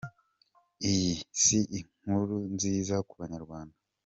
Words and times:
Iyi 0.91 1.13
si 1.41 1.59
inkuru 1.79 2.37
nziza 2.53 2.95
ku 3.07 3.13
banyarwanda. 3.21 3.75